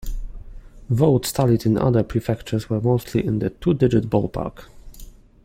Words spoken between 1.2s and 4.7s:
tallied in other prefectures were mostly in the two-digit ballpark.